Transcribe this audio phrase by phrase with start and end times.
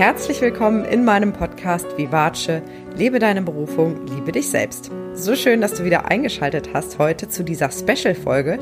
[0.00, 2.62] herzlich willkommen in meinem Podcast Vivace.
[2.96, 4.90] Lebe deine Berufung, liebe dich selbst.
[5.12, 8.58] So schön, dass du wieder eingeschaltet hast heute zu dieser Special-Folge,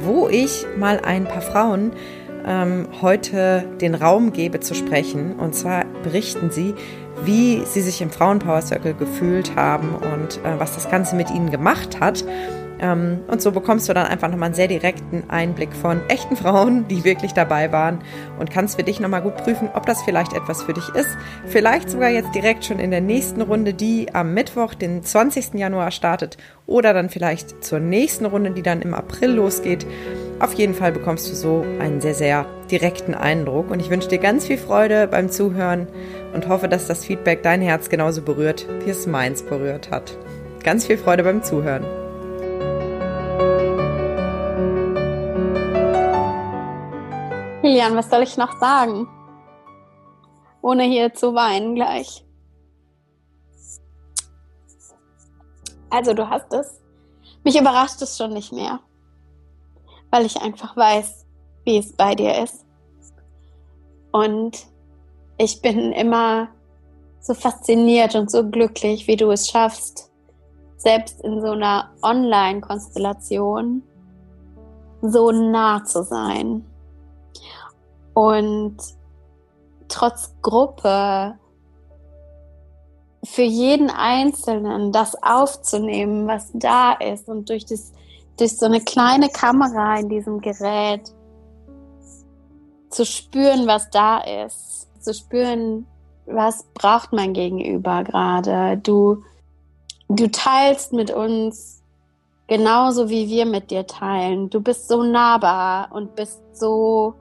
[0.00, 1.92] wo ich mal ein paar Frauen
[2.46, 5.36] ähm, heute den Raum gebe zu sprechen.
[5.36, 6.74] Und zwar berichten sie,
[7.24, 11.50] wie sie sich im Frauenpower Circle gefühlt haben und äh, was das Ganze mit ihnen
[11.50, 12.26] gemacht hat.
[12.84, 16.86] Ähm, und so bekommst du dann einfach nochmal einen sehr direkten Einblick von echten Frauen,
[16.88, 18.00] die wirklich dabei waren
[18.38, 21.08] und kannst für dich nochmal gut prüfen, ob das vielleicht etwas für dich ist.
[21.46, 25.54] Vielleicht sogar jetzt direkt schon in der nächsten Runde, die am Mittwoch, den 20.
[25.54, 29.86] Januar startet oder dann vielleicht zur nächsten Runde, die dann im April losgeht.
[30.38, 34.18] Auf jeden Fall bekommst du so einen sehr, sehr direkten Eindruck und ich wünsche dir
[34.18, 35.86] ganz viel Freude beim Zuhören
[36.34, 40.18] und hoffe, dass das Feedback dein Herz genauso berührt, wie es meins berührt hat.
[40.62, 42.03] Ganz viel Freude beim Zuhören.
[47.64, 49.08] Lilian, was soll ich noch sagen?
[50.60, 52.22] Ohne hier zu weinen gleich.
[55.88, 56.82] Also, du hast es.
[57.42, 58.80] Mich überrascht es schon nicht mehr,
[60.10, 61.24] weil ich einfach weiß,
[61.64, 62.66] wie es bei dir ist.
[64.12, 64.66] Und
[65.38, 66.48] ich bin immer
[67.20, 70.12] so fasziniert und so glücklich, wie du es schaffst,
[70.76, 73.82] selbst in so einer Online-Konstellation
[75.00, 76.66] so nah zu sein
[78.14, 78.76] und
[79.88, 81.38] trotz Gruppe
[83.24, 87.92] für jeden Einzelnen das aufzunehmen, was da ist und durch, das,
[88.36, 91.12] durch so eine kleine Kamera in diesem Gerät
[92.90, 95.86] zu spüren, was da ist, zu spüren,
[96.26, 98.78] was braucht mein Gegenüber gerade.
[98.78, 99.22] Du,
[100.08, 101.82] du teilst mit uns
[102.46, 104.50] genauso wie wir mit dir teilen.
[104.50, 107.14] Du bist so nahbar und bist so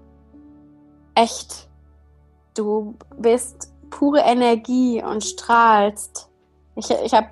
[1.15, 1.67] echt.
[2.55, 6.29] Du bist pure Energie und strahlst.
[6.75, 7.29] Ich, ich habe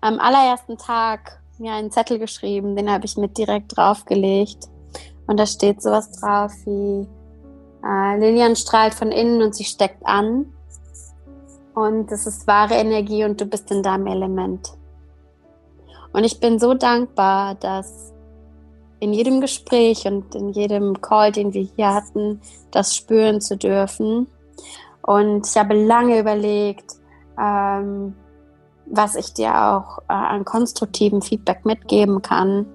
[0.00, 4.68] am allerersten Tag mir einen Zettel geschrieben, den habe ich mit direkt draufgelegt.
[5.26, 7.06] Und da steht sowas drauf wie
[7.84, 10.52] äh, Lilian strahlt von innen und sie steckt an.
[11.74, 14.72] Und es ist wahre Energie und du bist in deinem Element.
[16.12, 18.12] Und ich bin so dankbar, dass
[19.00, 24.26] in jedem Gespräch und in jedem Call, den wir hier hatten, das spüren zu dürfen.
[25.02, 26.96] Und ich habe lange überlegt,
[27.40, 28.14] ähm,
[28.86, 32.66] was ich dir auch äh, an konstruktivem Feedback mitgeben kann.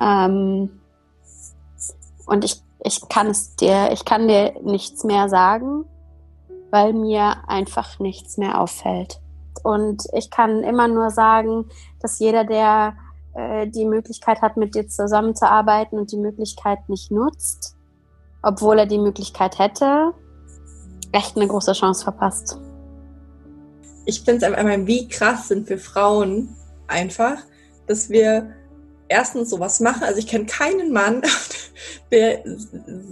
[0.00, 0.70] Ähm,
[2.26, 5.84] und ich, ich kann es dir, ich kann dir nichts mehr sagen,
[6.70, 9.20] weil mir einfach nichts mehr auffällt.
[9.62, 11.66] Und ich kann immer nur sagen,
[12.00, 12.94] dass jeder, der
[13.34, 17.76] äh, die Möglichkeit hat, mit dir zusammenzuarbeiten und die Möglichkeit nicht nutzt,
[18.42, 20.12] obwohl er die Möglichkeit hätte,
[21.12, 22.58] echt eine große Chance verpasst.
[24.04, 26.56] Ich finde es einfach, wie krass sind wir Frauen
[26.88, 27.36] einfach,
[27.86, 28.52] dass wir
[29.08, 30.02] erstens sowas machen.
[30.02, 31.22] Also ich kenne keinen Mann,
[32.10, 32.42] der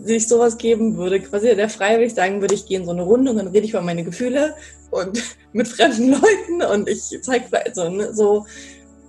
[0.03, 3.31] sich sowas geben würde, quasi der freiwillig sagen würde, ich gehe in so eine Runde
[3.31, 4.55] und dann rede ich über meine Gefühle
[4.91, 5.23] und
[5.53, 8.47] mit fremden Leuten und ich zeige so, ne, so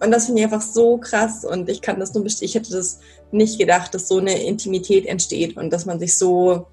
[0.01, 2.50] und das finde ich einfach so krass und ich kann das nur bestätigen.
[2.50, 3.00] Ich hätte das
[3.31, 6.66] nicht gedacht, dass so eine Intimität entsteht und dass man sich so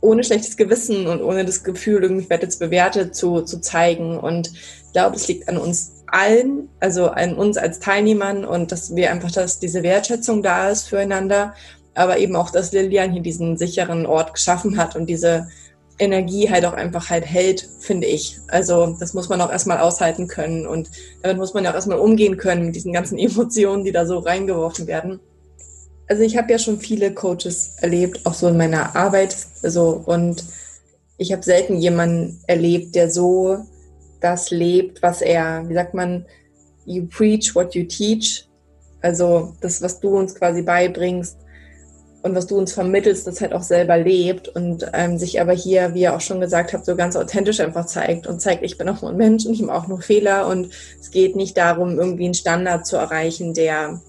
[0.00, 4.18] ohne schlechtes Gewissen und ohne das Gefühl, irgendwie werde jetzt bewertet, zu, zu zeigen.
[4.18, 8.94] Und ich glaube, es liegt an uns allen, also an uns als Teilnehmern und dass
[8.96, 11.54] wir einfach, dass diese Wertschätzung da ist füreinander,
[11.94, 15.48] aber eben auch, dass Lilian hier diesen sicheren Ort geschaffen hat und diese
[16.02, 18.38] Energie halt auch einfach halt hält, finde ich.
[18.48, 20.90] Also das muss man auch erstmal aushalten können und
[21.22, 24.18] damit muss man ja auch erstmal umgehen können mit diesen ganzen Emotionen, die da so
[24.18, 25.20] reingeworfen werden.
[26.08, 30.44] Also ich habe ja schon viele Coaches erlebt, auch so in meiner Arbeit, also und
[31.16, 33.58] ich habe selten jemanden erlebt, der so
[34.20, 36.26] das lebt, was er, wie sagt man,
[36.84, 38.48] you preach what you teach.
[39.00, 41.38] Also das, was du uns quasi beibringst,
[42.22, 45.94] und was du uns vermittelst, das halt auch selber lebt und ähm, sich aber hier,
[45.94, 48.88] wie ihr auch schon gesagt habt, so ganz authentisch einfach zeigt und zeigt, ich bin
[48.88, 50.70] auch nur ein Mensch und ich mache auch nur Fehler und
[51.00, 54.00] es geht nicht darum, irgendwie einen Standard zu erreichen, der,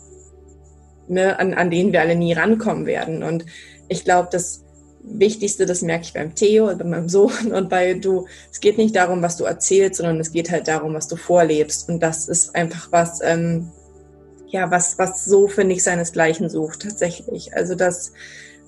[1.08, 3.24] ne, an, an den wir alle nie rankommen werden.
[3.24, 3.46] Und
[3.88, 4.64] ich glaube, das
[5.02, 8.78] Wichtigste, das merke ich beim Theo und bei meinem Sohn und bei du, es geht
[8.78, 11.90] nicht darum, was du erzählst, sondern es geht halt darum, was du vorlebst.
[11.90, 13.72] Und das ist einfach was, ähm,
[14.54, 17.56] ja, was, was so, finde ich, seinesgleichen sucht, tatsächlich.
[17.56, 18.14] Also das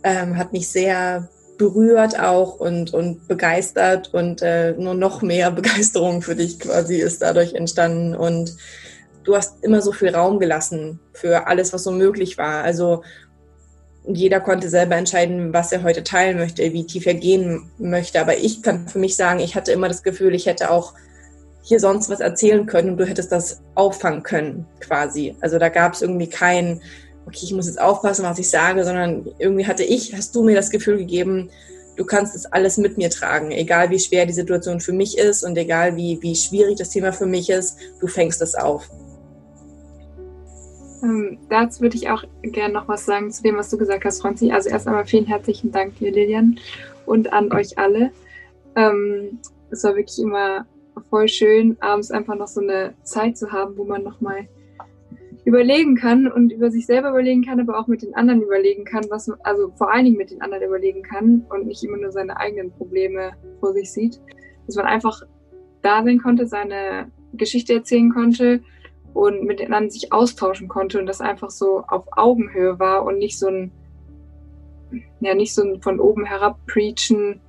[0.03, 1.29] ähm, hat mich sehr
[1.59, 7.21] berührt auch und, und begeistert und äh, nur noch mehr Begeisterung für dich quasi ist
[7.21, 8.57] dadurch entstanden und
[9.23, 12.63] du hast immer so viel Raum gelassen für alles, was so möglich war.
[12.63, 13.03] Also
[14.07, 18.19] jeder konnte selber entscheiden, was er heute teilen möchte, wie tief er gehen möchte.
[18.19, 20.93] Aber ich kann für mich sagen, ich hatte immer das Gefühl, ich hätte auch
[21.65, 25.35] hier sonst was erzählen können und du hättest das auffangen können, quasi.
[25.41, 26.79] Also da gab es irgendwie kein,
[27.25, 30.55] okay, ich muss jetzt aufpassen, was ich sage, sondern irgendwie hatte ich, hast du mir
[30.55, 31.49] das Gefühl gegeben,
[31.95, 35.43] du kannst es alles mit mir tragen, egal wie schwer die Situation für mich ist
[35.43, 38.87] und egal wie, wie schwierig das Thema für mich ist, du fängst es auf.
[41.01, 44.21] Ähm, dazu würde ich auch gerne noch was sagen zu dem, was du gesagt hast,
[44.21, 44.51] Franzi.
[44.51, 46.59] Also erst einmal vielen herzlichen Dank dir, Lilian,
[47.07, 48.11] und an euch alle.
[48.75, 49.39] Ähm,
[49.71, 50.67] es war wirklich immer
[51.09, 54.47] voll schön, abends einfach noch so eine Zeit zu haben, wo man nochmal
[55.45, 59.05] überlegen kann und über sich selber überlegen kann, aber auch mit den anderen überlegen kann,
[59.09, 62.11] was man, also vor allen Dingen mit den anderen überlegen kann und nicht immer nur
[62.11, 64.19] seine eigenen Probleme vor sich sieht.
[64.65, 65.21] Dass man einfach
[65.83, 68.61] da sein konnte, seine Geschichte erzählen konnte
[69.13, 73.19] und mit den anderen sich austauschen konnte und das einfach so auf Augenhöhe war und
[73.19, 73.71] nicht so ein,
[75.19, 77.39] ja, nicht so ein von oben herab preachen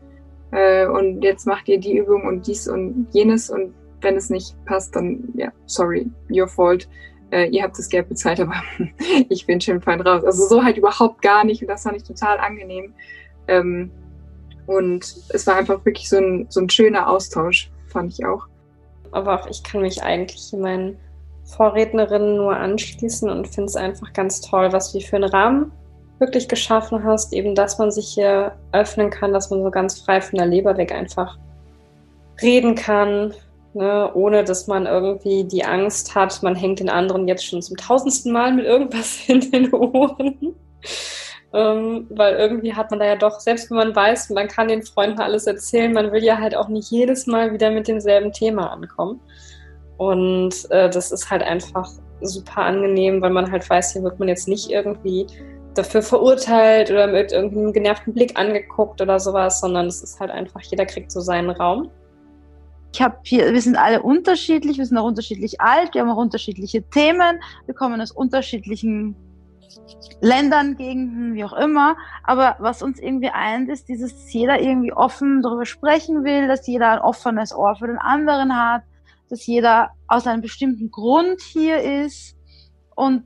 [0.57, 4.57] äh, und jetzt macht ihr die Übung und dies und jenes und wenn es nicht
[4.65, 6.89] passt, dann ja, sorry, your fault
[7.31, 8.55] äh, ihr habt das Geld bezahlt, aber
[9.29, 10.25] ich bin schon fein raus.
[10.25, 12.95] Also so halt überhaupt gar nicht und das fand ich total angenehm.
[13.49, 13.91] Ähm,
[14.67, 18.47] und es war einfach wirklich so ein, so ein schöner Austausch, fand ich auch.
[19.13, 20.99] Aber auch ich kann mich eigentlich meinen
[21.45, 25.73] Vorrednerinnen nur anschließen und finde es einfach ganz toll, was du für einen Rahmen
[26.19, 30.21] wirklich geschaffen hast, eben dass man sich hier öffnen kann, dass man so ganz frei
[30.21, 31.39] von der Leber weg einfach
[32.43, 33.35] reden kann,
[33.75, 37.77] ne, ohne dass man irgendwie die Angst hat, man hängt den anderen jetzt schon zum
[37.77, 40.55] tausendsten Mal mit irgendwas in den Ohren.
[41.53, 44.83] ähm, weil irgendwie hat man da ja doch, selbst wenn man weiß, man kann den
[44.83, 48.73] Freunden alles erzählen, man will ja halt auch nicht jedes Mal wieder mit demselben Thema
[48.73, 49.21] ankommen.
[49.99, 51.91] Und äh, das ist halt einfach
[52.21, 55.27] super angenehm, weil man halt weiß, hier wird man jetzt nicht irgendwie
[55.77, 60.61] dafür verurteilt oder mit irgendeinem genervten Blick angeguckt oder sowas, sondern es ist halt einfach,
[60.63, 61.91] jeder kriegt so seinen Raum.
[62.93, 66.17] Ich habe hier, wir sind alle unterschiedlich, wir sind auch unterschiedlich alt, wir haben auch
[66.17, 69.15] unterschiedliche Themen, wir kommen aus unterschiedlichen
[70.21, 71.97] Ländern, Gegenden, wie auch immer.
[72.25, 76.67] Aber was uns irgendwie eint, ist dieses, dass jeder irgendwie offen darüber sprechen will, dass
[76.67, 78.83] jeder ein offenes Ohr für den anderen hat,
[79.29, 82.37] dass jeder aus einem bestimmten Grund hier ist.
[82.95, 83.25] Und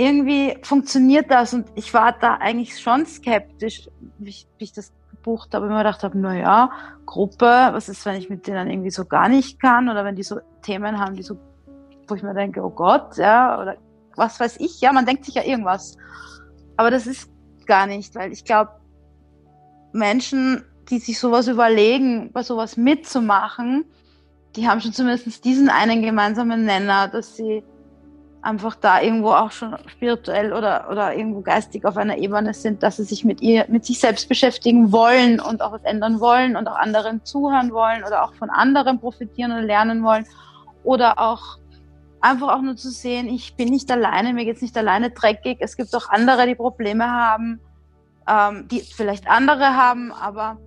[0.00, 1.52] irgendwie funktioniert das.
[1.52, 3.88] Und ich war da eigentlich schon skeptisch,
[4.18, 6.70] wie ich, wie ich das gebucht habe, immer gedacht habe, na ja,
[7.04, 10.22] Gruppe, was ist, wenn ich mit denen irgendwie so gar nicht kann oder wenn die
[10.22, 11.36] so Themen haben, die so,
[12.08, 13.76] wo ich mir denke, oh Gott, ja, oder
[14.16, 15.96] was weiß ich, ja, man denkt sich ja irgendwas.
[16.76, 17.30] Aber das ist
[17.66, 18.70] gar nicht, weil ich glaube,
[19.92, 23.84] Menschen, die sich sowas überlegen, bei sowas mitzumachen,
[24.56, 27.62] die haben schon zumindest diesen einen gemeinsamen Nenner, dass sie
[28.42, 32.96] einfach da irgendwo auch schon spirituell oder, oder irgendwo geistig auf einer Ebene sind, dass
[32.96, 36.66] sie sich mit ihr, mit sich selbst beschäftigen wollen und auch was ändern wollen und
[36.66, 40.26] auch anderen zuhören wollen oder auch von anderen profitieren oder lernen wollen.
[40.82, 41.58] Oder auch
[42.20, 45.76] einfach auch nur zu sehen, ich bin nicht alleine, mir geht's nicht alleine dreckig, es
[45.76, 47.60] gibt auch andere, die Probleme haben,
[48.26, 50.58] ähm, die vielleicht andere haben, aber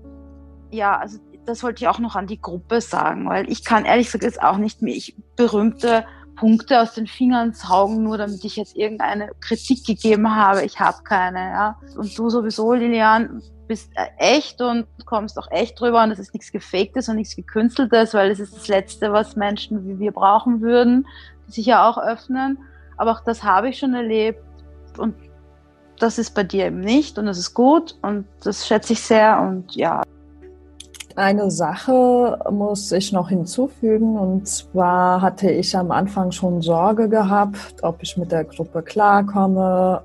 [0.71, 4.07] ja, also das wollte ich auch noch an die Gruppe sagen, weil ich kann ehrlich
[4.07, 6.05] gesagt jetzt auch nicht mehr ich berühmte
[6.35, 10.63] Punkte aus den Fingern saugen, nur damit ich jetzt irgendeine Kritik gegeben habe.
[10.63, 11.79] Ich habe keine, ja.
[11.95, 16.51] Und du sowieso, Lilian, bist echt und kommst auch echt drüber und es ist nichts
[16.51, 21.07] Gefaktes und nichts Gekünsteltes, weil es ist das Letzte, was Menschen wie wir brauchen würden,
[21.47, 22.57] die sich ja auch öffnen.
[22.97, 24.43] Aber auch das habe ich schon erlebt
[24.97, 25.15] und
[25.99, 29.39] das ist bei dir eben nicht und das ist gut und das schätze ich sehr
[29.39, 30.03] und ja.
[31.15, 37.83] Eine Sache muss ich noch hinzufügen und zwar hatte ich am Anfang schon Sorge gehabt,
[37.83, 40.01] ob ich mit der Gruppe klarkomme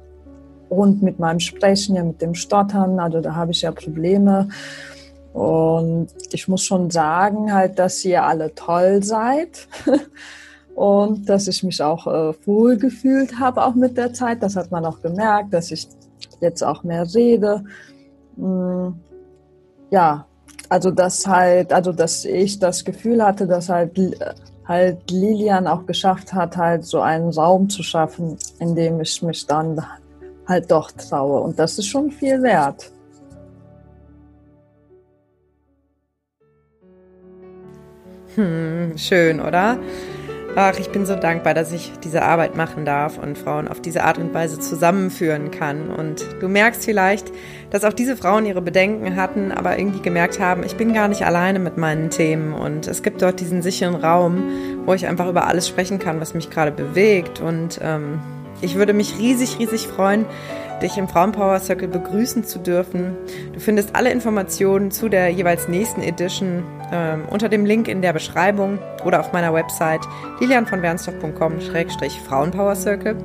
[0.68, 4.50] und mit meinem Sprechen, ja mit dem Stottern, also da habe ich ja Probleme.
[5.32, 9.66] Und ich muss schon sagen, halt, dass ihr alle toll seid
[10.74, 14.42] und dass ich mich auch äh, wohl gefühlt habe, auch mit der Zeit.
[14.42, 15.88] Das hat man auch gemerkt, dass ich
[16.40, 17.64] jetzt auch mehr rede.
[18.36, 18.94] Hm,
[19.90, 20.27] ja,
[20.68, 23.98] also dass halt, also dass ich das Gefühl hatte, dass halt
[24.66, 29.46] halt Lilian auch geschafft hat, halt so einen Raum zu schaffen, in dem ich mich
[29.46, 29.82] dann
[30.46, 31.40] halt doch traue.
[31.40, 32.92] Und das ist schon viel wert.
[38.34, 39.78] Hm, schön, oder?
[40.60, 44.02] Ach, ich bin so dankbar, dass ich diese Arbeit machen darf und Frauen auf diese
[44.02, 45.88] Art und Weise zusammenführen kann.
[45.88, 47.30] Und du merkst vielleicht,
[47.70, 51.24] dass auch diese Frauen ihre Bedenken hatten, aber irgendwie gemerkt haben, ich bin gar nicht
[51.24, 52.54] alleine mit meinen Themen.
[52.54, 54.50] Und es gibt dort diesen sicheren Raum,
[54.84, 57.38] wo ich einfach über alles sprechen kann, was mich gerade bewegt.
[57.38, 58.18] Und ähm,
[58.60, 60.26] ich würde mich riesig, riesig freuen,
[60.82, 63.16] dich im Frauenpower Circle begrüßen zu dürfen.
[63.52, 68.12] Du findest alle Informationen zu der jeweils nächsten Edition ähm, unter dem Link in der
[68.12, 70.00] Beschreibung oder auf meiner Website
[70.40, 73.16] lilianvonwernstorff.com-frauenpower Circle.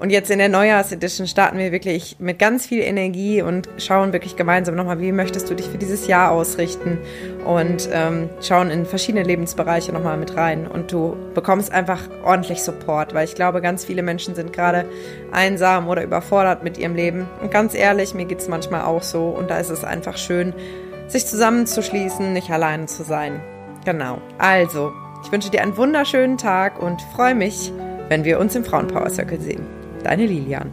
[0.00, 4.36] Und jetzt in der Neujahrs-Edition starten wir wirklich mit ganz viel Energie und schauen wirklich
[4.36, 6.96] gemeinsam nochmal, wie möchtest du dich für dieses Jahr ausrichten
[7.44, 10.66] und ähm, schauen in verschiedene Lebensbereiche nochmal mit rein.
[10.66, 14.86] Und du bekommst einfach ordentlich Support, weil ich glaube, ganz viele Menschen sind gerade
[15.32, 16.99] einsam oder überfordert mit ihrem Leben.
[17.08, 19.28] Und ganz ehrlich, mir geht es manchmal auch so.
[19.28, 20.54] Und da ist es einfach schön,
[21.08, 23.40] sich zusammenzuschließen, nicht alleine zu sein.
[23.84, 24.20] Genau.
[24.38, 24.92] Also,
[25.24, 27.72] ich wünsche dir einen wunderschönen Tag und freue mich,
[28.08, 29.66] wenn wir uns im Frauenpower Circle sehen.
[30.02, 30.72] Deine Lilian.